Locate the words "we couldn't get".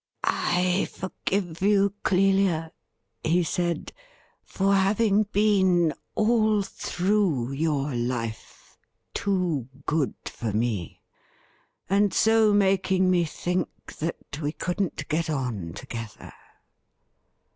14.41-15.29